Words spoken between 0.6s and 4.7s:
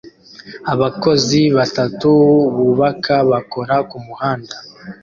Abakozi batatu bubaka bakora kumuhanda